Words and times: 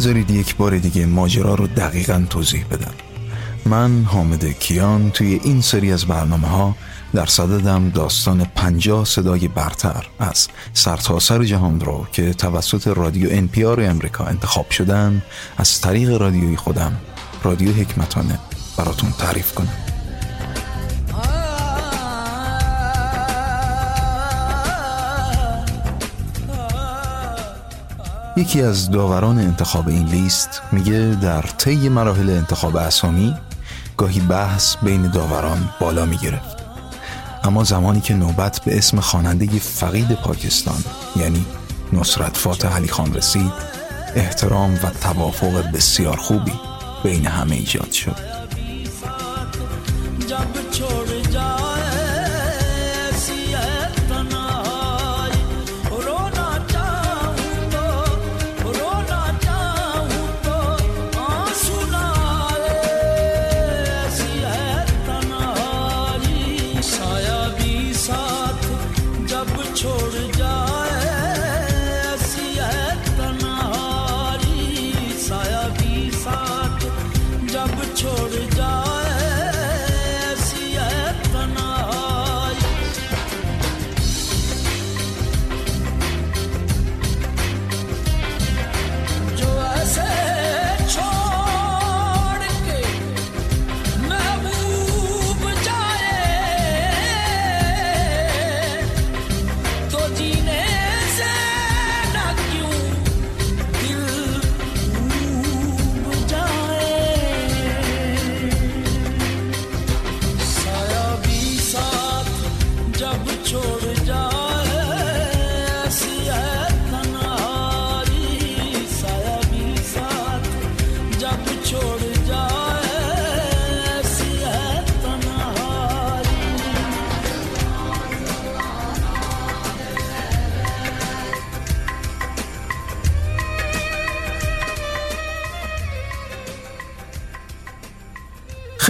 بذارید 0.00 0.30
یک 0.30 0.56
بار 0.56 0.78
دیگه 0.78 1.06
ماجرا 1.06 1.54
رو 1.54 1.66
دقیقا 1.66 2.26
توضیح 2.30 2.64
بدم. 2.70 2.94
من 3.66 4.04
حامد 4.04 4.44
کیان 4.44 5.10
توی 5.10 5.40
این 5.44 5.60
سری 5.60 5.92
از 5.92 6.04
برنامه 6.04 6.48
ها 6.48 6.76
در 7.14 7.26
صددم 7.26 7.90
داستان 7.90 8.44
پنجاه 8.44 9.04
صدای 9.04 9.48
برتر 9.48 10.06
از 10.18 10.48
سرتاسر 10.72 11.44
جهان 11.44 11.80
رو 11.80 12.06
که 12.12 12.34
توسط 12.34 12.86
رادیو 12.86 13.28
انپیار 13.30 13.80
امریکا 13.80 14.24
انتخاب 14.24 14.70
شدن 14.70 15.22
از 15.56 15.80
طریق 15.80 16.10
رادیوی 16.20 16.56
خودم 16.56 16.96
رادیو 17.42 17.72
حکمتانه 17.72 18.38
براتون 18.76 19.12
تعریف 19.12 19.54
کنم. 19.54 19.89
یکی 28.40 28.62
از 28.62 28.90
داوران 28.90 29.38
انتخاب 29.38 29.88
این 29.88 30.06
لیست 30.06 30.62
میگه 30.72 31.16
در 31.22 31.42
طی 31.42 31.88
مراحل 31.88 32.30
انتخاب 32.30 32.76
اسامی 32.76 33.36
گاهی 33.96 34.20
بحث 34.20 34.76
بین 34.76 35.10
داوران 35.10 35.68
بالا 35.80 36.04
می‌گرفت. 36.04 36.56
اما 37.44 37.64
زمانی 37.64 38.00
که 38.00 38.14
نوبت 38.14 38.60
به 38.64 38.78
اسم 38.78 39.00
خواننده 39.00 39.46
فقید 39.58 40.12
پاکستان 40.12 40.84
یعنی 41.16 41.46
نصرت 41.92 42.36
فاتح 42.36 42.76
علی 42.76 42.88
خان 42.88 43.14
رسید 43.14 43.52
احترام 44.14 44.74
و 44.74 44.90
توافق 45.00 45.70
بسیار 45.72 46.16
خوبی 46.16 46.52
بین 47.04 47.26
همه 47.26 47.56
ایجاد 47.56 47.92
شد. 47.92 48.16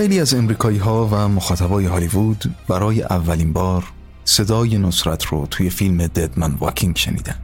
خیلی 0.01 0.21
از 0.21 0.35
امریکایی 0.35 0.79
ها 0.79 1.07
و 1.07 1.29
مخاطبای 1.29 1.87
هالیوود 1.87 2.57
برای 2.69 3.03
اولین 3.03 3.53
بار 3.53 3.85
صدای 4.25 4.79
نصرت 4.79 5.25
رو 5.25 5.47
توی 5.47 5.71
فیلم 5.71 6.07
ددمن 6.07 6.55
واکینگ 6.55 6.97
شنیدن. 6.97 7.35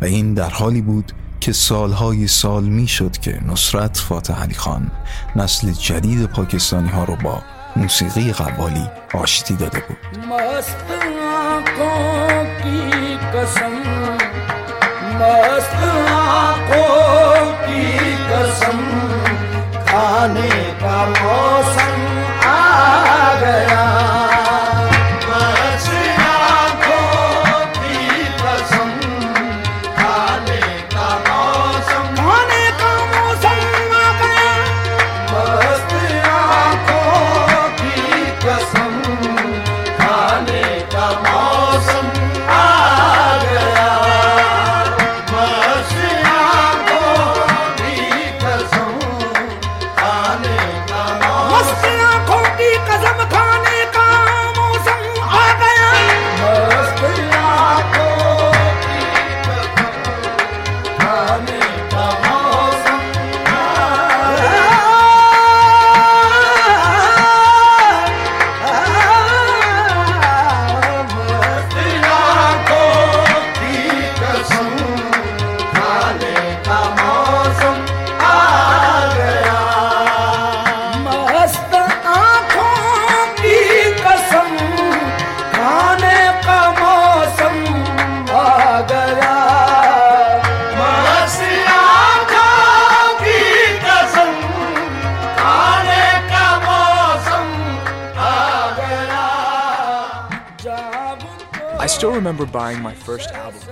و 0.00 0.04
این 0.04 0.34
در 0.34 0.50
حالی 0.50 0.80
بود 0.82 1.12
که 1.40 1.52
سالهای 1.52 2.26
سال 2.26 2.64
می‌شد 2.64 3.18
که 3.18 3.40
نصرت 3.46 3.96
فاتح 3.96 4.42
علی 4.42 4.54
خان 4.54 4.90
نسل 5.36 5.72
جدید 5.72 6.24
پاکستانی 6.24 6.88
ها 6.88 7.04
رو 7.04 7.16
با 7.16 7.42
موسیقی 7.76 8.32
قوالی 8.32 8.86
آشتی 9.14 9.54
داده 9.54 9.82
بود. 9.88 9.96
खाने 15.18 15.57
का 20.98 21.77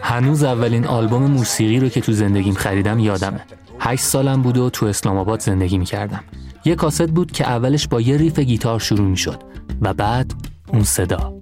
هنوز 0.02 0.42
اولین 0.42 0.86
آلبوم 0.86 1.22
موسیقی 1.22 1.80
رو 1.80 1.88
که 1.88 2.00
تو 2.00 2.12
زندگیم 2.12 2.54
خریدم 2.54 2.98
یادمه. 2.98 3.40
هشت 3.80 4.04
سالم 4.04 4.42
بود 4.42 4.56
و 4.56 4.70
تو 4.70 4.86
اسلام 4.86 5.18
آباد 5.18 5.40
زندگی 5.40 5.78
می‌کردم. 5.78 6.24
یه 6.64 6.74
کاست 6.74 7.06
بود 7.06 7.32
که 7.32 7.48
اولش 7.48 7.88
با 7.88 8.00
یه 8.00 8.16
ریف 8.16 8.38
گیتار 8.38 8.80
شروع 8.80 9.06
می‌شد 9.08 9.42
و 9.80 9.94
بعد 9.94 10.32
اون 10.68 10.84
صدا. 10.84 11.34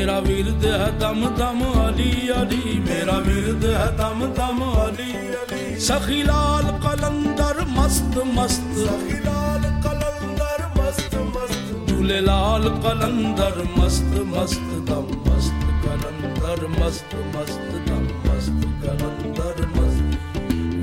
میرا 0.02 0.18
ورد 0.18 0.64
ہے 0.64 0.90
دم 1.00 1.28
دم 1.28 1.62
علی 1.80 2.30
علی، 2.30 2.78
میرا 2.78 3.16
ورد 3.16 3.64
ہے 3.64 3.90
دم 3.98 4.32
دم 4.36 4.62
علی 4.62 5.12
علی۔ 5.28 5.80
سخی 5.80 6.22
لال 6.22 6.64
قلندر، 6.64 7.60
مست 7.68 8.18
مست۔ 8.34 8.62
سخی 8.74 9.18
لال 9.24 9.60
قلندر، 9.82 10.64
مست 10.76 11.14
مست۔ 11.14 11.90
دولے 11.90 12.20
لال 12.20 12.68
قلندر، 12.68 13.58
مست 13.76 14.18
مست۔ 14.26 14.60
دم 14.88 15.06
مست، 15.26 15.52
قلندر، 15.82 16.66
مست 16.66 17.14
مست۔ 17.14 17.88
دم 17.88 18.04
مست، 18.26 18.50
قلندر، 18.82 19.66
مست۔ 19.76 20.02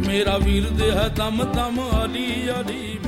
میرا 0.07 0.35
ورد 0.35 0.81
ہے 0.81 1.09
دم 1.09 1.43
دم 1.43 1.79
علی 1.79 2.49
علی 2.49 2.99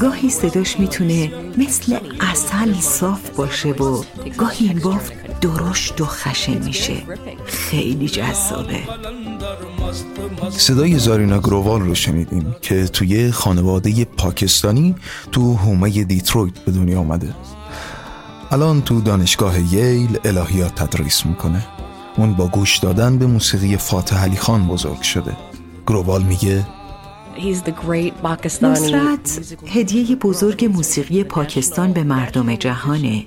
گاهی 0.00 0.30
صداش 0.30 0.80
می‌تونه 0.80 1.32
مثل 1.58 1.98
اصل 2.20 2.80
صاف 2.80 3.30
باشه 3.30 3.68
و 3.68 4.04
گاهی 4.36 4.68
این 4.68 4.78
بافت 4.78 5.40
درشت 5.40 6.00
و 6.00 6.04
خشن 6.04 6.64
میشه. 6.64 7.02
خیلی 7.46 8.08
جذابه. 8.08 8.80
صدای 10.50 10.98
زارینا 10.98 11.38
گرووال 11.38 11.80
رو 11.80 11.94
شنیدیم 11.94 12.56
که 12.62 12.84
توی 12.86 13.30
خانواده 13.30 14.04
پاکستانی 14.04 14.94
تو 15.32 15.54
هومه 15.54 16.04
دیترویت 16.04 16.58
به 16.58 16.72
دنیا 16.72 17.00
آمده 17.00 17.34
الان 18.50 18.82
تو 18.82 19.00
دانشگاه 19.00 19.74
ییل 19.74 20.18
الهیات 20.24 20.74
تدریس 20.74 21.26
می‌کنه. 21.26 21.66
اون 22.16 22.34
با 22.34 22.48
گوش 22.48 22.78
دادن 22.78 23.18
به 23.18 23.26
موسیقی 23.26 23.76
فاتح 23.76 24.22
علی 24.24 24.36
خان 24.36 24.68
بزرگ 24.68 25.02
شده. 25.02 25.36
گرووال 25.86 26.22
میگه 26.22 26.66
نصرت 28.62 29.54
هدیه 29.66 30.16
بزرگ 30.16 30.64
موسیقی 30.64 31.24
پاکستان 31.24 31.92
به 31.92 32.02
مردم 32.02 32.54
جهانه. 32.54 33.24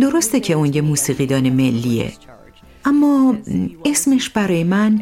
درسته 0.00 0.40
که 0.40 0.54
اون 0.54 0.74
یه 0.74 0.80
موسیقیدان 0.80 1.50
ملیه. 1.50 2.12
اما 2.84 3.34
اسمش 3.84 4.28
برای 4.28 4.64
من 4.64 5.00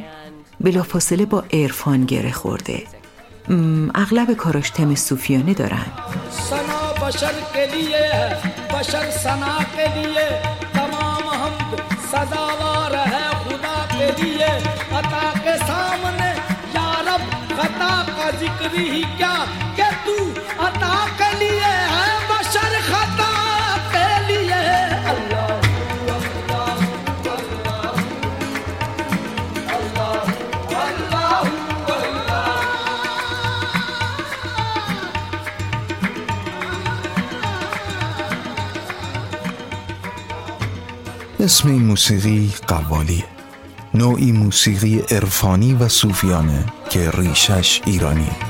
بلافاصله 0.60 1.26
با 1.26 1.44
عرفان 1.52 2.04
گره 2.04 2.32
خورده. 2.32 2.82
اغلب 3.94 4.32
کاراش 4.32 4.70
تم 4.70 4.94
صوفیانه 4.94 5.54
دارن. 5.54 5.86
سنا 6.30 7.06
بشر 7.06 7.32
का 18.67 18.67
जिक्र 18.67 18.77
ही 18.77 19.03
क्या 19.17 19.35
कि 19.77 19.89
तू 20.05 20.15
अता 20.65 20.95
के 21.19 21.29
लिए 21.39 21.73
है 21.93 22.07
बशर 22.29 22.73
खता 22.89 23.31
के 23.93 24.07
लिए 24.27 24.61
अल्लाह 25.13 25.61
اسم 41.43 41.69
این 41.69 41.81
موسیقی 41.85 42.53
قوالیه 42.67 43.23
نوعی 43.95 44.31
موسیقی 44.31 44.99
عرفانی 45.11 45.73
و 45.73 45.87
صوفیانه 45.87 46.65
که 46.89 47.11
ریشش 47.11 47.81
ایرانیه 47.85 48.46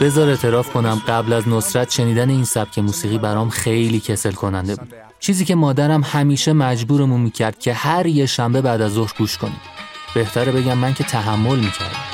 بذار 0.00 0.28
اعتراف 0.28 0.70
کنم 0.70 1.02
قبل 1.08 1.32
از 1.32 1.48
نصرت 1.48 1.90
شنیدن 1.90 2.30
این 2.30 2.44
سبک 2.44 2.78
موسیقی 2.78 3.18
برام 3.18 3.50
خیلی 3.50 4.00
کسل 4.00 4.32
کننده 4.32 4.76
بود. 4.76 4.94
چیزی 5.20 5.44
که 5.44 5.54
مادرم 5.54 6.02
همیشه 6.02 6.52
مجبورمون 6.52 7.20
می‌کرد 7.20 7.58
که 7.58 7.74
هر 7.74 8.06
یه 8.06 8.26
شنبه 8.26 8.60
بعد 8.60 8.80
از 8.80 8.92
ظهر 8.92 9.12
گوش 9.18 9.38
کنیم. 9.38 9.60
بهتره 10.14 10.52
بگم 10.52 10.78
من 10.78 10.94
که 10.94 11.04
تحمل 11.04 11.58
می‌کردم. 11.58 12.04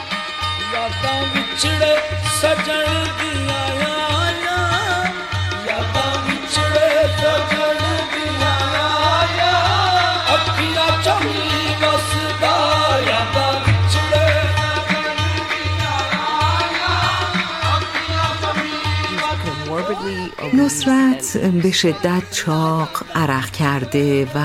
نصرت 20.74 21.36
به 21.36 21.70
شدت 21.70 22.22
چاق 22.30 23.04
عرق 23.14 23.50
کرده 23.50 24.28
و 24.34 24.40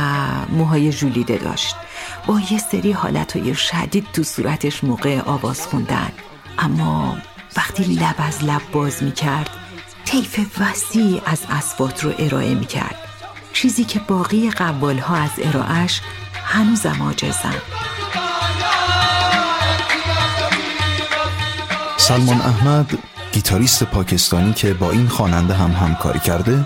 موهای 0.49 0.91
ژولیده 0.91 1.37
داشت. 1.37 1.75
با 2.27 2.39
یه 2.51 2.57
سری 2.57 2.91
حالتهای 2.91 3.55
شدید 3.55 4.07
تو 4.13 4.23
صورتش 4.23 4.83
موقع 4.83 5.21
آواز 5.21 5.61
خوندن. 5.61 6.11
اما 6.57 7.17
وقتی 7.57 7.83
لب 7.83 8.15
از 8.17 8.43
لب 8.43 8.61
باز 8.71 9.03
می 9.03 9.11
کرد 9.11 9.49
طیف 10.05 10.61
وسیع 10.61 11.21
از 11.25 11.41
اسبات 11.49 12.03
رو 12.03 12.13
ارائه 12.19 12.55
می 12.55 12.65
کرد 12.65 12.95
چیزی 13.53 13.83
که 13.83 13.99
باقی 13.99 14.49
قوال 14.49 14.97
ها 14.97 15.15
از 15.15 15.31
ارائهش 15.37 16.01
هنوزم 16.33 17.03
عاجزن 17.03 17.55
سلمان 21.97 22.41
احمد 22.41 22.97
گیتاریست 23.31 23.83
پاکستانی 23.83 24.53
که 24.53 24.73
با 24.73 24.91
این 24.91 25.07
خواننده 25.07 25.53
هم 25.53 25.71
همکاری 25.71 26.19
کرده 26.19 26.65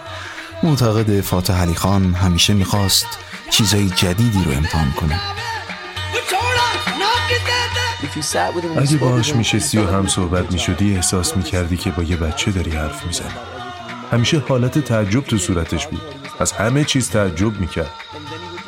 معتقد 0.63 1.21
فاتح 1.21 1.61
علی 1.61 1.75
خان 1.75 2.13
همیشه 2.13 2.53
می‌خواست 2.53 3.07
چیزای 3.49 3.89
جدیدی 3.89 4.43
رو 4.43 4.51
امتحان 4.51 4.91
کنه. 4.91 5.19
اگه 8.77 8.97
باش 8.97 9.35
میشستی 9.35 9.77
و 9.77 9.87
هم 9.87 10.07
صحبت 10.07 10.51
می‌شدی 10.51 10.95
احساس 10.95 11.37
می‌کردی 11.37 11.77
که 11.77 11.91
با 11.91 12.03
یه 12.03 12.15
بچه 12.15 12.51
داری 12.51 12.71
حرف 12.71 13.05
می‌زنی. 13.05 13.33
همیشه 14.11 14.43
حالت 14.49 14.79
تعجب 14.79 15.23
تو 15.23 15.37
صورتش 15.37 15.87
بود. 15.87 16.01
از 16.39 16.51
همه 16.51 16.83
چیز 16.83 17.09
تعجب 17.09 17.59
می‌کرد. 17.59 17.91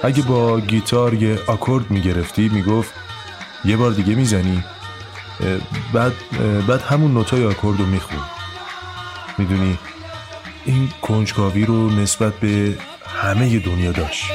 اگه 0.03 0.21
با 0.21 0.59
گیتار 0.59 1.13
یه 1.13 1.39
آکورد 1.47 1.91
می‌گرفتی 1.91 2.49
می‌گفت 2.49 2.93
یه 3.65 3.77
بار 3.77 3.91
دیگه 3.91 4.15
می‌زنی؟ 4.15 4.63
بعد 5.93 6.13
بعد 6.67 6.81
همون 6.81 7.13
نوتای 7.13 7.45
آکورد 7.45 7.79
رو 7.79 7.85
میخون. 7.85 8.19
می‌دونی 9.37 9.77
این 10.65 10.89
کنجکاوی 11.01 11.65
رو 11.65 11.89
نسبت 11.89 12.33
به 12.33 12.77
همه 13.21 13.59
دنیا 13.59 13.91
داشت. 13.91 14.25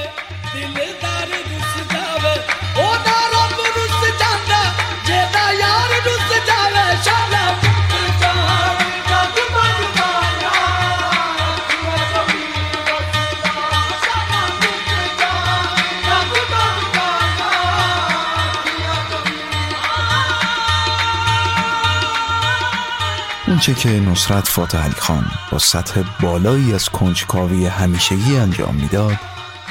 اونچه 23.60 23.74
که 23.74 23.88
نصرت 23.88 24.48
فاتح 24.48 24.78
علی 24.84 24.94
خان 24.94 25.26
با 25.52 25.58
سطح 25.58 26.02
بالایی 26.20 26.74
از 26.74 26.88
کنجکاوی 26.88 27.66
همیشگی 27.66 28.36
انجام 28.36 28.74
می‌داد 28.74 29.16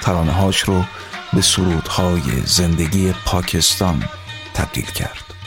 ترانه 0.01 0.31
هاش 0.31 0.59
رو 0.59 0.85
به 1.33 1.41
سرودهای 1.41 2.41
زندگی 2.45 3.13
پاکستان 3.25 4.03
تبدیل 4.53 4.85
کرد. 4.85 5.38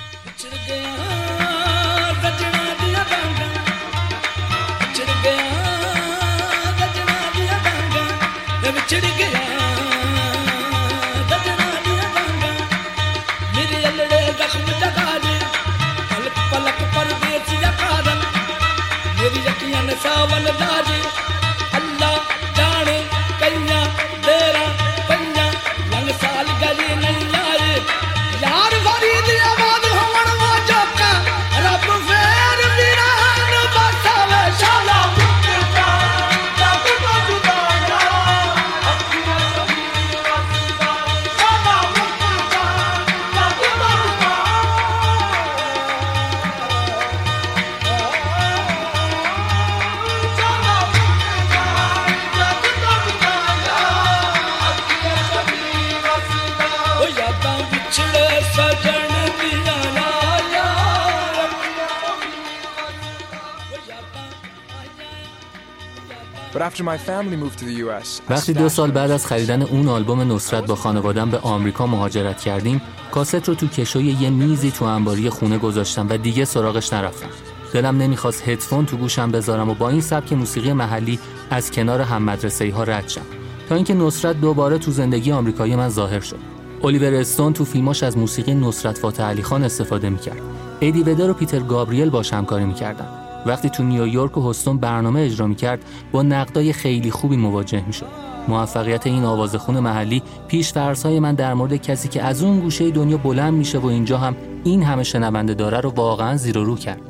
وقتی 68.31 68.53
دو 68.53 68.69
سال 68.69 68.91
بعد 68.91 69.11
از 69.11 69.27
خریدن 69.27 69.63
اون 69.63 69.89
آلبوم 69.89 70.33
نصرت 70.33 70.67
با 70.67 70.75
خانوادم 70.75 71.31
به 71.31 71.39
آمریکا 71.39 71.87
مهاجرت 71.87 72.41
کردیم 72.41 72.83
کاست 73.11 73.49
رو 73.49 73.55
تو 73.55 73.67
کشوی 73.67 74.05
یه 74.05 74.31
میزی 74.31 74.71
تو 74.71 74.85
انباری 74.85 75.31
خونه 75.31 75.59
گذاشتم 75.59 76.07
و 76.11 76.17
دیگه 76.17 76.45
سراغش 76.45 76.93
نرفتم. 76.93 77.29
دلم 77.73 77.97
نمی‌خواست 77.97 78.49
هدفون 78.49 78.87
تو 78.87 78.97
گوشم 78.97 79.31
بذارم 79.31 79.71
و 79.71 79.75
با 79.75 79.89
این 79.89 80.01
سبک 80.01 80.33
موسیقی 80.33 80.73
محلی 80.73 81.19
از 81.51 81.71
کنار 81.71 82.01
هم 82.01 82.23
مدرسه 82.23 82.73
ها 82.73 82.83
رد 82.83 83.09
شم. 83.09 83.21
تا 83.69 83.75
اینکه 83.75 83.95
نصرت 83.95 84.41
دوباره 84.41 84.79
تو 84.79 84.91
زندگی 84.91 85.33
آمریکایی 85.33 85.77
من 85.77 85.89
ظاهر 85.89 86.21
شد. 86.21 86.39
الیور 86.85 87.15
استون 87.15 87.53
تو 87.53 87.65
فیلماش 87.65 88.03
از 88.03 88.19
موسیقی 88.19 88.55
نصرت 88.55 88.99
فاتح 88.99 89.25
علی 89.25 89.43
خان 89.43 89.65
استفاده 89.65 90.11
می‌کرد. 90.11 90.41
ایدی 90.81 91.03
ودر 91.03 91.31
و 91.31 91.35
پیتر 91.35 91.61
گابریل 91.61 92.11
باش 92.11 92.33
همکاری 92.33 92.65
می‌کردن. 92.65 93.22
وقتی 93.47 93.71
تو 93.71 93.83
نیویورک 93.83 94.37
و 94.37 94.51
هستون 94.51 94.79
برنامه 94.79 95.21
اجرا 95.21 95.47
می‌کرد 95.47 95.85
با 96.13 96.23
نقدای 96.23 96.73
خیلی 96.73 97.11
خوبی 97.11 97.37
مواجه 97.37 97.83
می‌شد. 97.87 98.33
موفقیت 98.49 99.07
این 99.07 99.25
آوازخون 99.25 99.81
محلی 99.81 100.23
پیش 100.49 100.77
های 100.77 101.21
من 101.21 101.35
در 101.35 101.55
مورد 101.55 101.77
کسی 101.77 102.09
که 102.09 102.23
از 102.23 102.43
اون 102.43 102.61
گوشه 102.61 102.91
دنیا 102.91 103.17
بلند 103.17 103.55
میشه 103.55 103.79
و 103.79 103.87
اینجا 103.87 104.19
هم 104.19 104.37
این 104.65 104.83
همه 104.83 105.03
شنونده 105.03 105.55
داره 105.55 105.81
رو 105.81 105.91
واقعا 105.91 106.37
زیر 106.37 106.59
رو 106.59 106.77
کرد. 106.77 107.01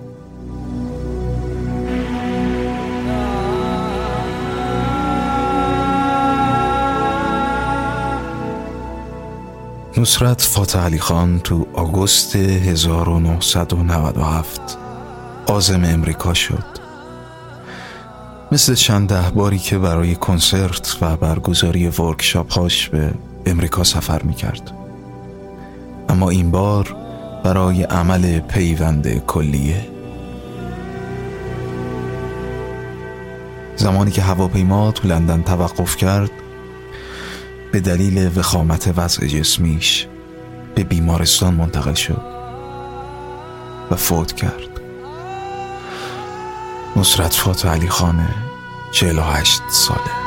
نصرت 9.97 10.41
فاتح 10.41 10.79
علی 10.79 10.99
خان 10.99 11.41
تو 11.41 11.67
آگوست 11.73 12.37
1997 12.37 14.82
آزم 15.53 15.85
امریکا 15.85 16.35
شد. 16.35 16.65
مثل 18.53 18.75
چند 18.75 19.09
ده 19.09 19.31
باری 19.31 19.59
که 19.59 19.79
برای 19.79 20.15
کنسرت 20.15 20.97
و 21.01 21.17
برگزاری 21.17 21.89
ورکشاپ 21.89 22.53
هاش 22.53 22.89
به 22.89 23.15
امریکا 23.47 23.85
سفر 23.85 24.23
می 24.23 24.35
کرد 24.35 24.71
اما 26.09 26.31
این 26.31 26.51
بار 26.51 26.97
برای 27.45 27.83
عمل 27.83 28.41
پیوند 28.41 29.27
کلیه. 29.27 29.87
زمانی 33.77 34.11
که 34.11 34.23
هواپیما 34.23 34.93
تو 34.93 35.09
لندن 35.09 35.43
توقف 35.43 35.97
کرد 35.97 36.31
به 37.73 37.81
دلیل 37.81 38.39
وخامت 38.39 38.93
وضع 38.97 39.27
جسمیش 39.27 40.07
به 40.75 40.85
بیمارستان 40.85 41.55
منتقل 41.55 41.95
شد 41.95 42.23
و 43.91 43.97
فوت 43.97 44.33
کرد. 44.33 44.72
نصرت 46.97 47.35
فات 47.35 47.67
علی 47.67 47.89
خانه 47.89 48.35
48 48.93 49.63
ساله. 49.71 50.22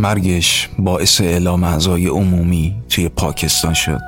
مرگش 0.00 0.68
باعث 0.78 1.20
اعلام 1.20 1.64
اعضای 1.64 2.06
عمومی 2.06 2.82
توی 2.88 3.08
پاکستان 3.08 3.74
شد 3.74 4.02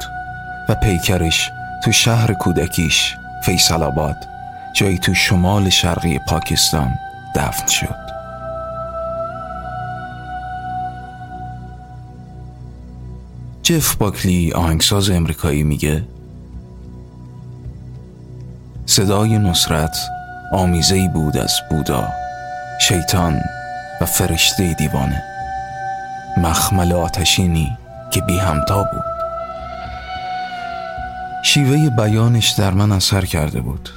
و 0.69 0.75
پیکرش 0.75 1.51
تو 1.85 1.93
شهر 1.93 2.33
کودکیش 2.33 3.15
فیصل 3.45 3.83
آباد 3.83 4.17
جایی 4.77 4.99
تو 4.99 5.15
شمال 5.15 5.71
شرقی 5.71 6.19
پاکستان 6.19 6.95
دفن 7.35 7.67
شد. 7.67 8.03
جف 13.63 13.97
باکلی 13.97 14.53
آهنگساز 14.53 15.11
امریکایی 15.11 15.63
میگه 15.63 16.05
صدای 18.87 19.39
نصرت 19.39 19.97
آمیزه 20.53 21.09
بود 21.09 21.37
از 21.37 21.53
بودا 21.71 22.09
شیطان 22.81 23.41
و 24.01 24.05
فرشته 24.05 24.75
دیوانه. 24.75 25.32
مخمل 26.37 26.93
آتشینی 26.93 27.79
که 28.11 28.21
بی 28.21 28.39
همتا 28.39 28.83
بود. 28.83 29.03
شیوه 31.45 31.91
بیانش 31.91 32.51
در 32.51 32.71
من 32.71 32.93
اثر 32.93 33.25
کرده 33.25 33.61
بود. 33.61 33.89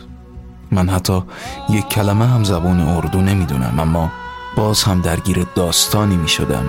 من 0.72 0.90
حتی 0.90 1.24
یک 1.70 1.88
کلمه 1.88 2.28
هم 2.28 2.44
زبان 2.44 2.80
اردو 2.80 3.22
نمی‌دونم 3.22 3.80
اما 3.80 4.12
باز 4.58 4.84
هم 4.84 5.02
درگیر 5.02 5.48
داستانی 5.56 6.18
می 6.18 6.28
شدم 6.28 6.66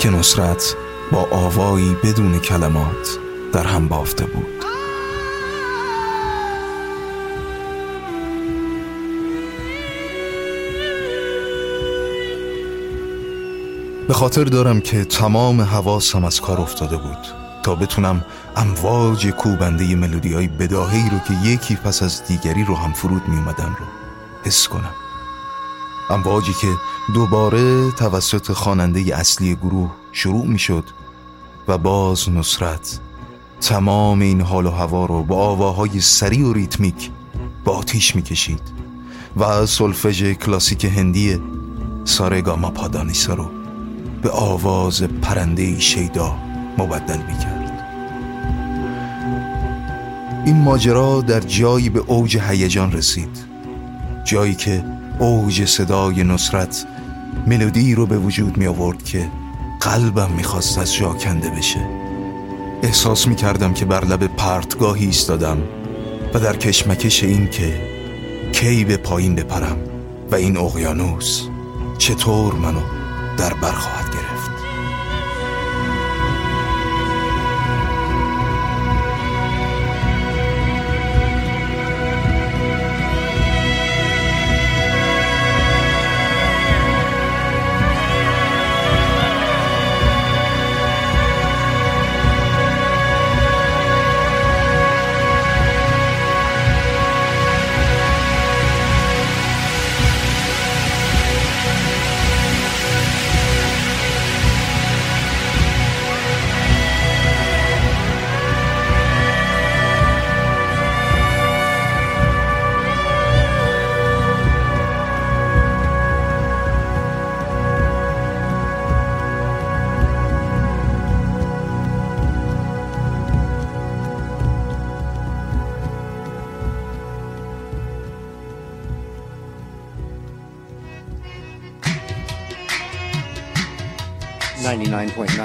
که 0.00 0.10
نصرت 0.10 0.74
با 1.12 1.28
آوایی 1.30 1.96
بدون 2.04 2.38
کلمات 2.38 3.18
در 3.52 3.66
هم 3.66 3.88
بافته 3.88 4.24
بود. 4.24 4.71
به 14.12 14.18
خاطر 14.18 14.44
دارم 14.44 14.80
که 14.80 15.04
تمام 15.04 15.60
حواسم 15.60 16.24
از 16.24 16.40
کار 16.40 16.60
افتاده 16.60 16.96
بود 16.96 17.18
تا 17.62 17.74
بتونم 17.74 18.24
امواج 18.56 19.26
کوبنده 19.26 19.94
ملودی 19.94 20.32
های 20.32 20.48
بداهی 20.48 21.10
رو 21.10 21.18
که 21.18 21.48
یکی 21.48 21.76
پس 21.76 22.02
از 22.02 22.24
دیگری 22.24 22.64
رو 22.64 22.74
هم 22.74 22.92
فرود 22.92 23.28
می 23.28 23.36
اومدن 23.36 23.76
رو 23.78 23.86
حس 24.44 24.68
کنم. 24.68 24.94
امواجی 26.10 26.52
که 26.60 26.66
دوباره 27.14 27.90
توسط 27.90 28.52
خواننده 28.52 29.16
اصلی 29.16 29.54
گروه 29.54 29.90
شروع 30.12 30.46
می 30.46 30.58
شد 30.58 30.84
و 31.68 31.78
باز 31.78 32.28
نصرت 32.28 33.00
تمام 33.60 34.20
این 34.20 34.40
حال 34.40 34.66
و 34.66 34.70
هوا 34.70 35.06
رو 35.06 35.22
با 35.22 35.36
آواهای 35.36 36.00
سریع 36.00 36.46
و 36.46 36.52
ریتمیک 36.52 37.10
با 37.64 37.76
آتیش 37.76 38.16
می 38.16 38.22
کشید 38.22 38.62
و 39.36 39.66
سلفژ 39.66 40.22
کلاسیک 40.22 40.84
هندی 40.84 41.40
سارگاما 42.04 42.70
پادانیسا 42.70 43.34
رو 43.34 43.61
به 44.22 44.30
آواز 44.30 45.02
پرنده 45.02 45.80
شیدا 45.80 46.36
مبدل 46.78 47.18
می 47.18 47.38
کرد 47.38 47.72
این 50.46 50.56
ماجرا 50.56 51.20
در 51.20 51.40
جایی 51.40 51.88
به 51.88 52.00
اوج 52.06 52.38
هیجان 52.38 52.92
رسید. 52.92 53.52
جایی 54.24 54.54
که 54.54 54.84
اوج 55.18 55.64
صدای 55.64 56.24
نصرت 56.24 56.86
ملودی 57.46 57.94
رو 57.94 58.06
به 58.06 58.18
وجود 58.18 58.56
می 58.56 58.66
آورد 58.66 59.02
که 59.02 59.28
قلبم 59.80 60.30
می‌خواست 60.36 60.78
از 60.78 60.94
جا 60.94 61.12
کنده 61.12 61.50
بشه. 61.50 61.88
احساس 62.82 63.28
می 63.28 63.36
کردم 63.36 63.74
که 63.74 63.84
بر 63.84 64.04
لب 64.04 64.26
پرتگاهی 64.26 65.06
ایستادم 65.06 65.58
و 66.34 66.40
در 66.40 66.56
کشمکش 66.56 67.24
این 67.24 67.50
که 67.50 67.80
کی 68.52 68.84
به 68.84 68.96
پایین 68.96 69.34
بپرم 69.34 69.76
و 70.30 70.34
این 70.34 70.56
اقیانوس 70.56 71.42
چطور 71.98 72.54
منو 72.54 72.80
در 73.36 73.54
بر 73.54 73.72
خواهد 73.72 74.11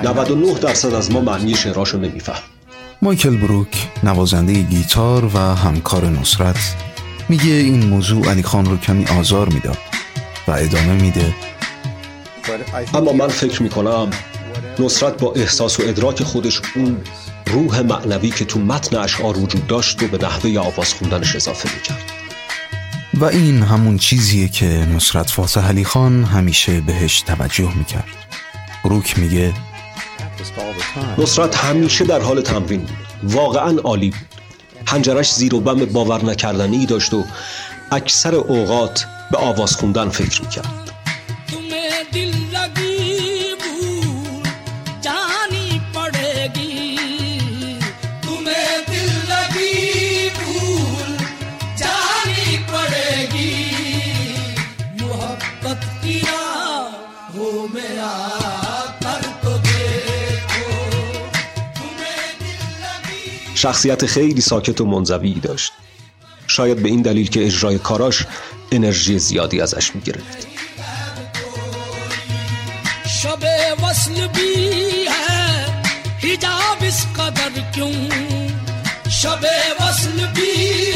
99 0.07 0.53
درصد 0.53 0.93
از 0.93 1.11
ما 1.11 1.21
معنی 1.21 1.55
شعراشو 1.55 1.97
نمیفهم. 1.97 2.43
مایکل 3.01 3.37
بروک 3.37 3.87
نوازنده 4.03 4.53
گیتار 4.53 5.25
و 5.25 5.37
همکار 5.39 6.05
نصرت 6.05 6.75
میگه 7.29 7.51
این 7.51 7.85
موضوع 7.85 8.29
علی 8.29 8.43
خان 8.43 8.65
رو 8.65 8.77
کمی 8.77 9.05
آزار 9.05 9.49
می‌داد 9.49 9.77
و 10.47 10.51
ادامه 10.51 10.93
میده. 10.93 11.35
اما 12.93 13.13
من 13.13 13.27
فکر 13.27 13.63
می‌کنم 13.63 14.09
نصرت 14.79 15.21
با 15.21 15.33
احساس 15.33 15.79
و 15.79 15.83
ادراک 15.85 16.23
خودش 16.23 16.61
اون 16.75 16.97
روح 17.45 17.81
معنوی 17.81 18.29
که 18.29 18.45
تو 18.45 18.59
متن 18.59 18.97
اشعار 18.97 19.37
وجود 19.37 19.67
داشت 19.67 20.03
و 20.03 20.07
به 20.07 20.17
نحوه 20.25 20.59
آواز 20.59 20.93
خوندنش 20.93 21.35
اضافه 21.35 21.69
می‌کرد. 21.75 22.11
و 23.13 23.25
این 23.25 23.63
همون 23.63 23.97
چیزیه 23.97 24.47
که 24.47 24.65
نصرت 24.65 25.29
فاسح 25.29 25.67
علی 25.67 25.85
خان 25.85 26.23
همیشه 26.23 26.81
بهش 26.81 27.21
توجه 27.21 27.77
می‌کرد. 27.77 28.07
بروک 28.83 29.19
میگه 29.19 29.53
نصرت 31.17 31.55
همیشه 31.55 32.05
در 32.05 32.21
حال 32.21 32.41
تمرین 32.41 32.79
بود. 32.79 32.97
واقعا 33.23 33.77
عالی 33.83 34.09
بود. 34.09 34.19
هنجرش 34.87 35.33
زیر 35.33 35.55
و 35.55 35.59
بم 35.59 35.85
باور 35.85 36.25
نکردنی 36.25 36.85
داشت 36.85 37.13
و 37.13 37.23
اکثر 37.91 38.35
اوقات 38.35 39.05
به 39.31 39.37
آواز 39.37 39.75
خوندن 39.75 40.09
فکر 40.09 40.41
می‌کرد. 40.41 40.86
شخصیت 63.57 64.05
خیلی 64.05 64.41
ساکت 64.41 64.81
و 64.81 64.85
منزوی 64.85 65.33
داشت. 65.33 65.73
شاید 66.47 66.83
به 66.83 66.89
این 66.89 67.01
دلیل 67.01 67.29
که 67.29 67.45
اجرای 67.45 67.77
کاراش 67.79 68.25
انرژی 68.71 69.19
زیادی 69.19 69.61
ازش 69.61 69.95
می‌گرفت. 69.95 70.47
شب 73.21 73.43
وصل 73.83 74.27
بی 74.27 75.07
حجاب 76.23 76.79
اس 76.81 77.05
قدر 77.17 77.71
کیوں؟ 77.73 77.93
شب 79.09 79.39
وصل 79.79 80.27
بی 80.35 80.86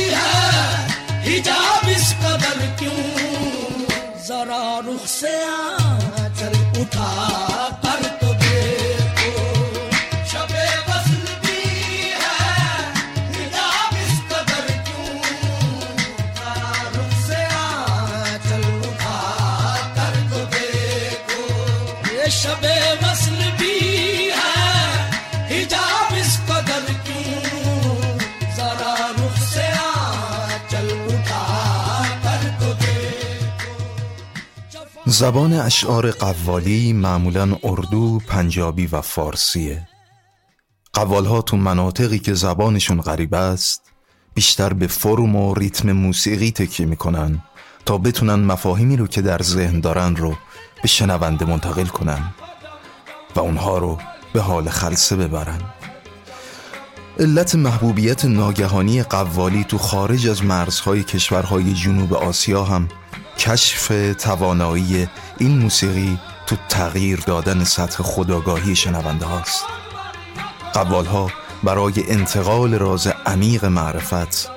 زبان 35.21 35.53
اشعار 35.53 36.11
قوالی 36.11 36.93
معمولا 36.93 37.57
اردو، 37.63 38.19
پنجابی 38.27 38.87
و 38.87 39.01
فارسیه. 39.01 39.87
قوالها 40.93 41.41
تو 41.41 41.57
مناطقی 41.57 42.19
که 42.19 42.33
زبانشون 42.33 43.01
غریب 43.01 43.33
است 43.33 43.81
بیشتر 44.33 44.73
به 44.73 44.87
فرم 44.87 45.35
و 45.35 45.53
ریتم 45.53 45.91
موسیقی 45.91 46.51
تکیه 46.51 46.85
می‌کنن 46.85 47.43
تا 47.85 47.97
بتونن 47.97 48.35
مفاهیمی 48.35 48.97
رو 48.97 49.07
که 49.07 49.21
در 49.21 49.41
ذهن 49.41 49.79
دارن 49.79 50.15
رو 50.15 50.35
به 50.81 50.87
شنونده 50.87 51.45
منتقل 51.45 51.85
کنن 51.85 52.33
و 53.35 53.39
اونها 53.39 53.77
رو 53.77 53.97
به 54.33 54.41
حال 54.41 54.69
خلصه 54.69 55.15
ببرن. 55.15 55.61
علت 57.19 57.55
محبوبیت 57.55 58.25
ناگهانی 58.25 59.03
قوالی 59.03 59.63
تو 59.63 59.77
خارج 59.77 60.27
از 60.27 60.43
مرزهای 60.43 61.03
کشورهای 61.03 61.73
جنوب 61.73 62.13
آسیا 62.13 62.63
هم 62.63 62.87
کشف 63.41 64.13
توانایی 64.19 65.07
این 65.37 65.57
موسیقی 65.57 66.19
تو 66.47 66.55
تغییر 66.69 67.19
دادن 67.19 67.63
سطح 67.63 68.03
خداگاهی 68.03 68.75
شنونده 68.75 69.25
هاست. 69.25 69.65
قوال 70.73 71.05
ها 71.05 71.31
برای 71.63 71.93
انتقال 72.07 72.73
راز 72.73 73.07
عمیق 73.25 73.65
معرفت 73.65 74.51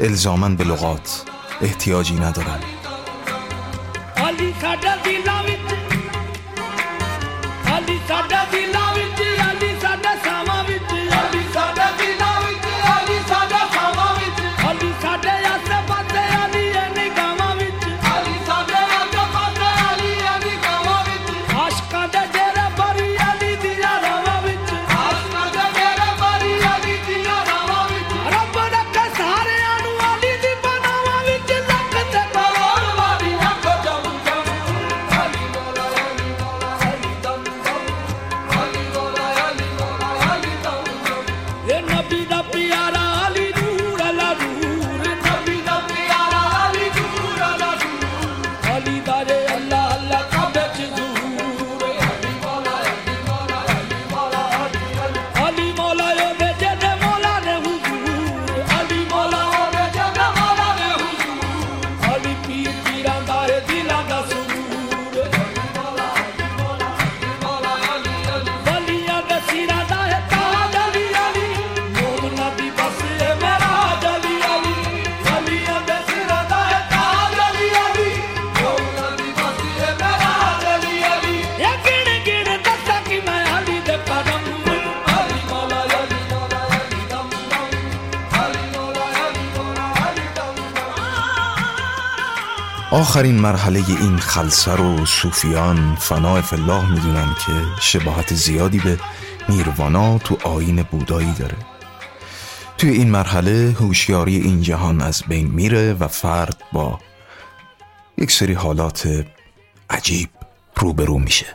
الزامن 0.00 0.56
به 0.56 0.64
لغات 0.64 1.22
احتیاجی 1.60 2.14
ندارند. 2.14 2.64
آخرین 93.12 93.34
مرحله 93.34 93.84
این 93.88 94.18
خلصه 94.18 94.72
رو 94.72 95.06
صوفیان 95.06 95.96
فنا 96.00 96.42
فالله 96.42 96.92
می‌دونن 96.92 97.34
که 97.46 97.52
شباهت 97.80 98.34
زیادی 98.34 98.78
به 98.78 98.98
نیروانا 99.48 100.18
تو 100.18 100.38
آین 100.44 100.82
بودایی 100.82 101.32
داره. 101.38 101.56
توی 102.78 102.90
این 102.90 103.10
مرحله 103.10 103.76
هوشیاری 103.80 104.36
این 104.36 104.62
جهان 104.62 105.00
از 105.00 105.22
بین 105.28 105.46
میره 105.46 105.92
و 105.92 106.08
فرد 106.08 106.56
با 106.72 107.00
یک 108.18 108.30
سری 108.30 108.52
حالات 108.52 109.26
عجیب 109.90 110.28
روبرو 110.76 111.18
میشه. 111.18 111.46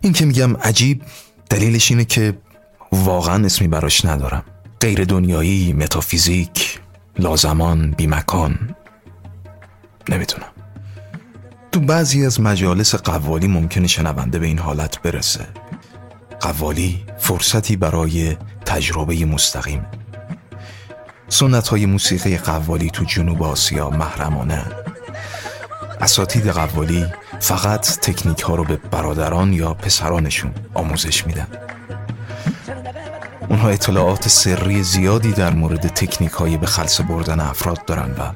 این 0.00 0.12
که 0.12 0.24
میگم 0.24 0.56
عجیب 0.56 1.02
دلیلش 1.50 1.90
اینه 1.90 2.04
که 2.04 2.38
واقعا 2.92 3.46
اسمی 3.46 3.68
براش 3.68 4.04
ندارم. 4.04 4.44
غیر 4.80 5.04
دنیایی 5.04 5.72
متافیزیک 5.72 6.80
لازمان 7.18 7.90
بیمکان. 7.90 8.74
نمی‌تونم. 10.08 10.48
تو 11.72 11.80
بعضی 11.80 12.26
از 12.26 12.40
مجالس 12.40 12.94
قوالی 12.94 13.48
ممکنه 13.48 13.86
شنونده 13.86 14.38
به 14.38 14.46
این 14.46 14.58
حالت 14.58 15.02
برسه. 15.02 15.46
قوالی 16.40 17.04
فرصتی 17.18 17.76
برای 17.76 18.36
تجربه 18.66 19.24
مستقیم. 19.24 19.86
سنت 21.28 21.68
های 21.68 21.86
موسیقی 21.86 22.36
قوالی 22.36 22.90
تو 22.90 23.04
جنوب 23.04 23.42
آسیا 23.42 23.90
محرمانه. 23.90 24.64
اساتید 26.00 26.48
قوالی 26.48 27.06
فقط 27.40 27.98
تکنیک 27.98 28.40
ها 28.40 28.54
رو 28.54 28.64
به 28.64 28.76
برادران 28.76 29.52
یا 29.52 29.74
پسرانشون 29.74 30.54
آموزش 30.74 31.26
میدن. 31.26 31.46
اونها 33.52 33.68
اطلاعات 33.68 34.28
سری 34.28 34.82
زیادی 34.82 35.32
در 35.32 35.50
مورد 35.54 35.88
تکنیک 35.88 36.32
های 36.32 36.56
به 36.56 36.66
خلص 36.66 37.00
بردن 37.00 37.40
افراد 37.40 37.84
دارن 37.84 38.10
و 38.18 38.32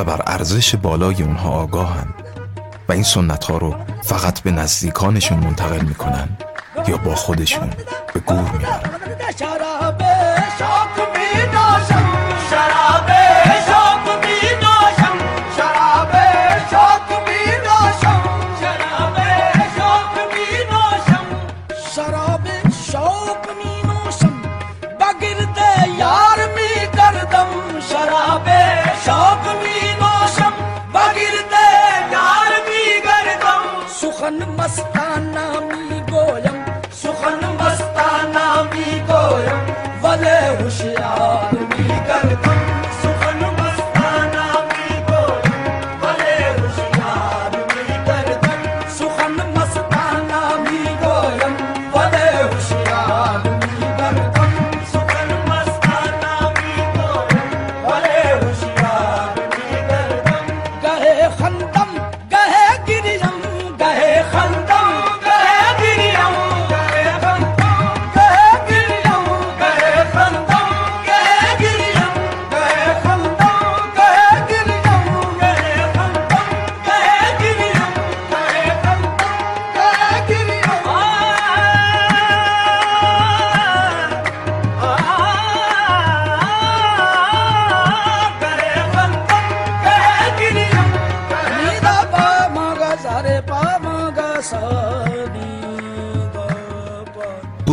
و 0.00 0.04
بر 0.04 0.22
ارزش 0.26 0.74
بالای 0.74 1.22
اونها 1.22 1.50
آگاهن. 1.50 2.14
و 2.88 2.92
این 2.92 3.02
سنت 3.02 3.44
ها 3.44 3.58
رو 3.58 3.76
فقط 4.02 4.40
به 4.40 4.50
نزدیکانشون 4.50 5.38
منتقل 5.38 5.80
می‌کنن 5.80 6.28
یا 6.88 6.96
با 6.96 7.14
خودشون 7.14 7.70
به 8.14 8.20
گور 8.20 8.50
می‌برن. 8.52 8.90
Aslan 34.68 35.27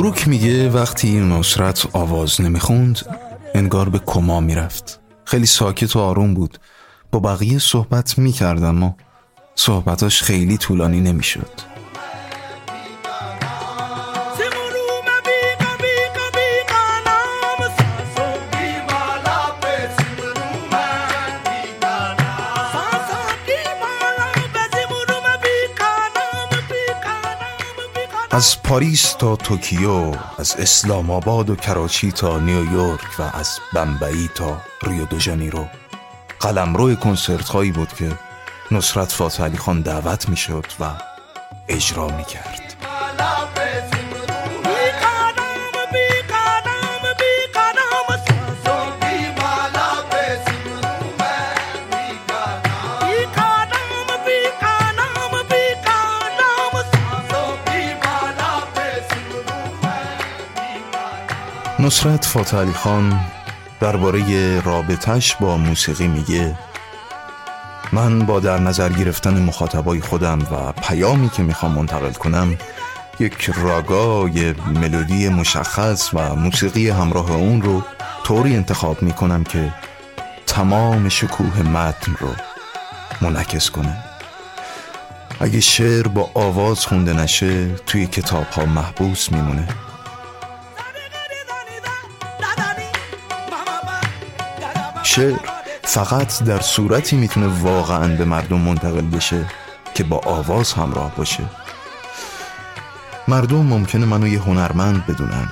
بروک 0.05 0.27
میگه 0.27 0.69
وقتی 0.69 1.19
نصرت 1.19 1.87
آواز 1.93 2.41
نمی‌خوند 2.41 2.99
انگار 3.55 3.89
به 3.89 3.99
کما 3.99 4.39
می‌رفت. 4.39 4.99
خیلی 5.23 5.45
ساکت 5.45 5.95
و 5.95 5.99
آروم 5.99 6.33
بود. 6.33 6.57
با 7.11 7.19
بقیه 7.19 7.59
صحبت 7.59 8.17
می‌کردم 8.17 8.65
اما 8.65 8.95
صحبتاش 9.55 10.23
خیلی 10.23 10.57
طولانی 10.57 11.01
نمی‌شد. 11.01 11.74
از 28.35 28.63
پاریس 28.63 29.13
تا 29.13 29.35
توکیو 29.35 30.13
از 30.37 30.55
اسلام 30.59 31.11
آباد 31.11 31.49
و 31.49 31.55
کراچی 31.55 32.11
تا 32.11 32.39
نیویورک 32.39 33.19
و 33.19 33.21
از 33.33 33.59
بمبئی 33.73 34.29
تا 34.35 34.61
ریو 34.83 35.05
دو 35.05 35.19
ژانیرو. 35.19 35.65
قلمرو 36.39 36.95
کنسرت 36.95 37.49
هایی 37.49 37.71
بود 37.71 37.93
که 37.93 38.11
نصرت 38.71 39.11
فاتح 39.11 39.55
خان 39.55 39.81
دعوت 39.81 40.29
می‌شد 40.29 40.65
و 40.79 40.91
اجرا 41.67 42.07
می‌کرد. 42.07 42.64
نصرت 61.85 62.25
فاتح 62.25 62.57
علی 62.57 62.73
خان 62.73 63.19
درباره 63.79 64.59
رابطش 64.59 65.35
با 65.35 65.57
موسیقی 65.57 66.07
میگه 66.07 66.55
من 67.91 68.19
با 68.19 68.39
در 68.39 68.59
نظر 68.59 68.89
گرفتن 68.89 69.41
مخاطبای 69.41 70.01
خودم 70.01 70.39
و 70.39 70.71
پیامی 70.71 71.29
که 71.29 71.43
می‌خوام 71.43 71.71
منتقل 71.71 72.11
کنم 72.11 72.57
یک 73.19 73.51
راگا 73.55 74.29
یه 74.29 74.55
ملودی 74.67 75.29
مشخص 75.29 76.09
و 76.13 76.35
موسیقی 76.35 76.89
همراه 76.89 77.31
اون 77.31 77.61
رو 77.61 77.83
طوری 78.23 78.55
انتخاب 78.55 79.01
می‌کنم 79.01 79.43
که 79.43 79.73
تمام 80.47 81.09
شکوه 81.09 81.61
متن 81.61 82.15
رو 82.19 82.29
منعکس 83.21 83.69
کنه 83.69 83.97
اگه 85.39 85.59
شعر 85.59 86.07
با 86.07 86.29
آواز 86.33 86.85
خونده 86.85 87.13
نشه 87.13 87.75
توی 87.75 88.07
کتاب 88.07 88.45
ها 88.47 88.65
محبوس 88.65 89.31
میمونه. 89.31 89.67
شعر 95.15 95.39
فقط 95.83 96.43
در 96.43 96.59
صورتی 96.59 97.15
می‌تونه 97.15 97.47
واقعا 97.47 98.15
به 98.15 98.25
مردم 98.25 98.59
منتقل 98.59 99.01
بشه 99.01 99.45
که 99.93 100.03
با 100.03 100.21
آواز 100.25 100.73
همراه 100.73 101.15
باشه. 101.15 101.43
مردم 103.27 103.57
ممکنه 103.57 104.05
منو 104.05 104.27
یه 104.27 104.41
هنرمند 104.41 105.05
بدونن 105.05 105.49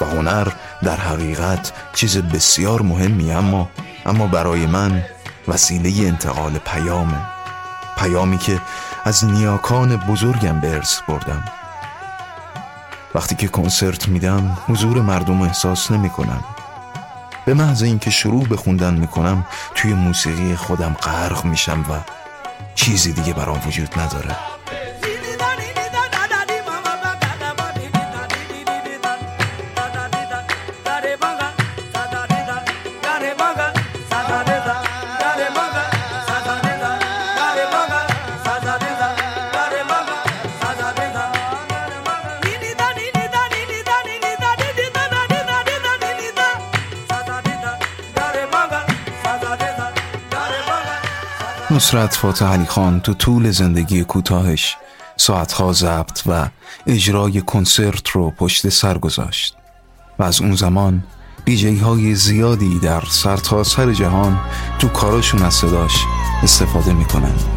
و 0.00 0.04
هنر 0.04 0.48
در 0.82 0.96
حقیقت 0.96 1.72
چیز 1.94 2.18
بسیار 2.18 2.82
مهمی 2.82 3.32
اما 3.32 3.68
اما 4.06 4.26
برای 4.26 4.66
من 4.66 5.04
وسیله 5.48 6.08
انتقال 6.08 6.58
پیامه. 6.58 7.26
پیامی 7.98 8.38
که 8.38 8.60
از 9.04 9.24
نیاکان 9.24 9.96
بزرگم 9.96 10.60
به 10.60 10.74
ارث 10.74 11.00
بردم. 11.08 11.44
وقتی 13.14 13.34
که 13.34 13.48
کنسرت 13.48 14.08
میدم 14.08 14.58
حضور 14.68 15.02
مردم 15.02 15.42
احساس 15.42 15.90
نمی 15.90 16.10
کنم 16.10 16.44
به 17.44 17.54
محض 17.54 17.82
اینکه 17.82 18.10
شروع 18.10 18.44
به 18.44 18.56
خوندن 18.56 18.94
می‌کنم 18.94 19.46
توی 19.74 19.94
موسیقی 19.94 20.56
خودم 20.56 20.92
غرق 20.92 21.44
میشم 21.44 21.80
و 21.80 22.00
چیزی 22.74 23.12
دیگه 23.12 23.32
برام 23.32 23.60
وجود 23.66 23.98
نداره. 24.00 24.36
نصرت 51.74 52.14
فاتح 52.14 52.46
علی 52.46 52.64
خان 52.64 53.00
تو 53.00 53.14
طول 53.14 53.50
زندگی 53.50 54.04
کوتاهش 54.04 54.76
ساعتها 55.16 55.72
ضبط 55.72 56.22
و 56.26 56.48
اجرای 56.86 57.40
کنسرت 57.40 58.08
رو 58.08 58.30
پشت 58.30 58.68
سر 58.68 58.98
گذاشت 58.98 59.56
و 60.18 60.22
از 60.22 60.40
اون 60.40 60.54
زمان 60.54 61.04
بیجی 61.44 61.76
های 61.76 62.14
زیادی 62.14 62.78
در 62.78 63.02
سرتاسر 63.10 63.84
سر 63.84 63.92
جهان 63.92 64.40
تو 64.78 64.88
کاراشون 64.88 65.42
از 65.42 65.54
صداش 65.54 65.94
استفاده 66.42 66.92
می‌کنن. 66.92 67.53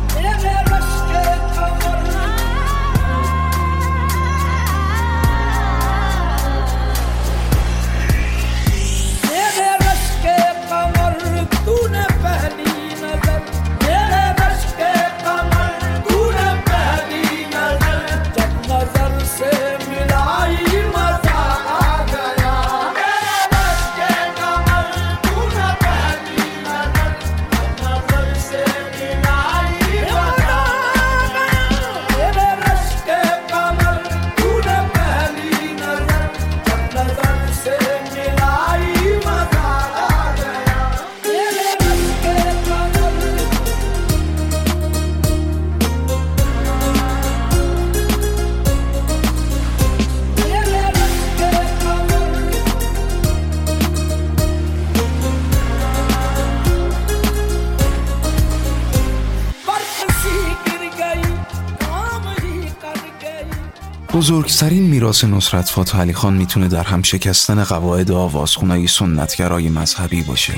بزرگترین 64.28 64.84
میراث 64.84 65.24
نصرت 65.24 65.70
فاتح 65.70 66.00
علی 66.02 66.14
خان 66.14 66.38
می‌تونه 66.38 66.68
در 66.68 66.84
هم 66.84 67.02
شکستن 67.02 67.64
قواعد 67.64 68.12
آوازخونای 68.12 68.88
سنتگرای 68.88 69.70
مذهبی 69.70 70.22
باشه. 70.22 70.54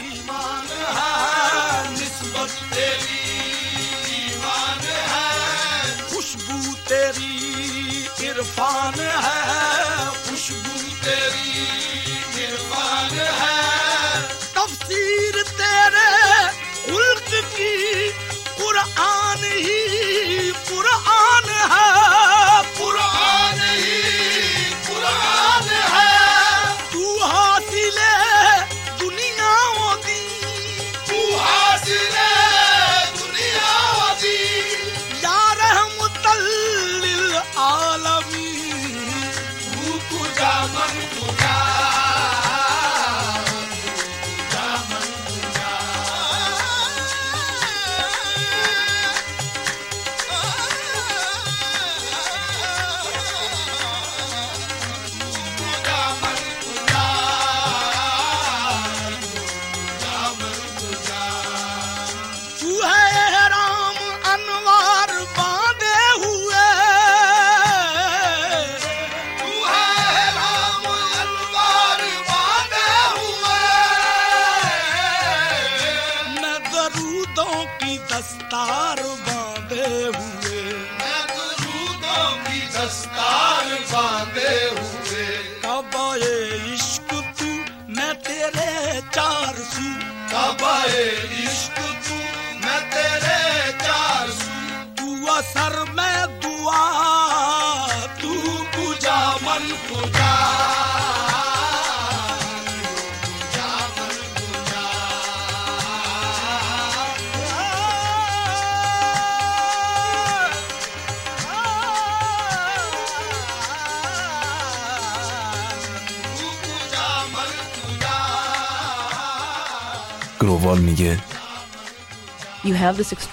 میگه. 120.77 121.17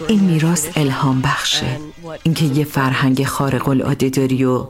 این 0.08 0.20
میراث 0.20 0.66
الهام 0.76 1.20
بخشه. 1.20 1.80
اینکه 2.22 2.44
یه 2.44 2.64
فرهنگ 2.64 3.24
خارق 3.24 3.68
العاده 3.68 4.08
داری 4.08 4.44
و 4.44 4.66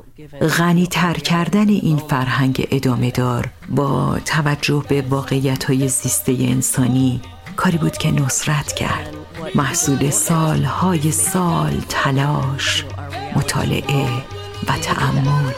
غنی 0.59 0.87
تر 0.87 1.14
کردن 1.14 1.68
این 1.68 1.96
فرهنگ 1.96 2.68
ادامه 2.70 3.11
دار. 3.11 3.48
با 3.68 4.18
توجه 4.24 4.85
به 4.88 5.02
واقعیت 5.02 5.64
های 5.64 5.88
زیسته 5.88 6.37
انسانی 6.40 7.20
کاری 7.57 7.79
بود 7.79 7.96
که 7.96 8.11
نصرت 8.11 8.72
کرد. 8.72 9.14
محصول 9.55 10.11
سالهای 10.11 11.12
سال 11.12 11.81
تلاش 11.88 12.85
مطالعه 13.37 14.09
و 14.68 14.79
تعمل 14.83 15.52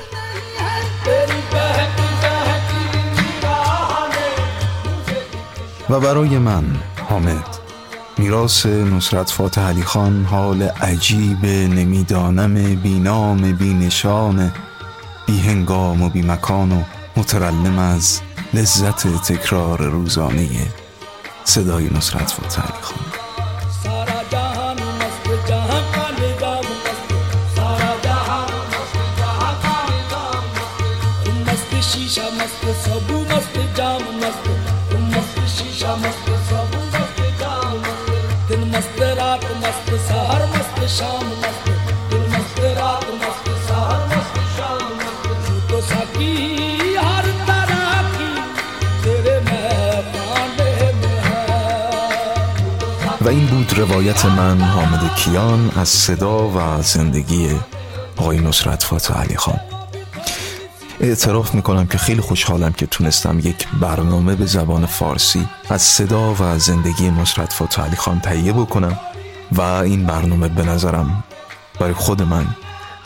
و 5.90 6.00
برای 6.00 6.38
من 6.38 6.64
حامد. 7.08 7.58
میراث 8.18 8.66
نصرت 8.66 9.30
فاتح 9.30 9.60
علی 9.60 9.82
خان 9.82 10.24
حال 10.24 10.62
عجیب 10.62 11.46
نمی‌دانم 11.46 12.74
بینام 12.74 13.52
بینشان 13.52 14.52
بی 15.26 15.40
هنگام 15.40 16.02
و 16.02 16.08
بی 16.08 16.22
مکان 16.22 16.72
و 16.72 16.82
مترلم 17.16 17.78
از 17.78 18.20
لذت 18.54 19.06
تکرار 19.32 19.82
روزانه 19.82 20.48
صدای 21.44 21.90
نصرت 21.94 22.30
فاتح 22.30 22.62
علی 22.62 22.82
خان. 22.82 23.07
و 53.20 53.28
این 53.28 53.46
بود 53.46 53.78
روایت 53.78 54.24
من 54.24 54.60
حامد 54.60 55.14
کیان 55.16 55.70
از 55.76 55.88
صدا 55.88 56.48
و 56.48 56.82
زندگی 56.82 57.50
آقای 58.16 58.38
نصرت 58.38 58.82
فاتح 58.82 59.14
علی 59.14 59.36
خان. 59.36 59.60
اعتراف 61.00 61.54
می‌کنم 61.54 61.86
که 61.86 61.98
خیلی 61.98 62.20
خوشحالم 62.20 62.72
که 62.72 62.86
تونستم 62.86 63.38
یک 63.38 63.68
برنامه 63.80 64.34
به 64.34 64.46
زبان 64.46 64.86
فارسی 64.86 65.48
از 65.70 65.82
صدا 65.82 66.34
و 66.40 66.58
زندگی 66.58 67.10
نصرت 67.10 67.52
فاتح 67.52 67.82
علی 67.82 67.96
خان 67.96 68.20
تهیه 68.20 68.52
بکنم. 68.52 69.00
و 69.52 69.60
این 69.60 70.06
برنامه 70.06 70.48
به 70.48 70.62
نظرم 70.62 71.24
برای 71.80 71.92
خود 71.92 72.22
من 72.22 72.46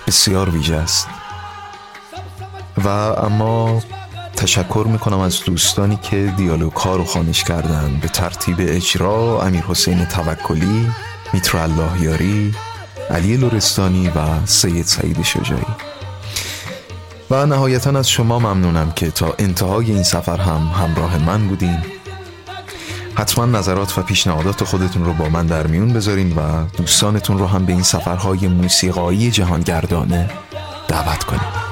بسیار 0.06 0.50
ویژه 0.50 0.76
است. 0.76 1.08
و 2.84 2.88
اما 2.88 3.82
تشکر 4.36 4.86
می‌کنم 4.88 5.18
از 5.18 5.40
دوستانی 5.44 5.96
که 5.96 6.32
دیالوگ 6.36 6.72
ها 6.72 6.96
رو 6.96 7.04
خانش 7.04 7.44
کردن 7.44 7.98
به 8.02 8.08
ترتیب 8.08 8.56
اجرا 8.58 9.42
امیر 9.42 9.64
حسین 9.64 10.04
توکلی 10.04 10.90
میتر 11.32 11.58
الله 11.58 12.02
یاری 12.02 12.54
علی 13.10 13.36
لورستانی 13.36 14.08
و 14.08 14.46
سید 14.46 14.86
سعید 14.86 15.22
شجایی 15.22 15.66
و 17.30 17.46
نهایتا 17.46 17.90
از 17.90 18.10
شما 18.10 18.38
ممنونم 18.38 18.92
که 18.92 19.10
تا 19.10 19.34
انتهای 19.38 19.92
این 19.92 20.02
سفر 20.02 20.36
هم 20.36 20.70
همراه 20.82 21.18
من 21.18 21.48
بودین. 21.48 21.78
حتما 23.14 23.46
نظرات 23.46 23.98
و 23.98 24.02
پیشنهادات 24.02 24.64
خودتون 24.64 25.04
رو 25.04 25.12
با 25.12 25.28
من 25.28 25.46
در 25.46 25.66
میون 25.66 25.92
بذارین 25.92 26.32
و 26.32 26.64
دوستانتون 26.76 27.38
رو 27.38 27.46
هم 27.46 27.64
به 27.64 27.72
این 27.72 27.82
سفرهای 27.82 28.48
موسیقایی 28.48 29.30
جهانگردانه 29.30 30.30
دعوت 30.88 31.24
کنید 31.24 31.71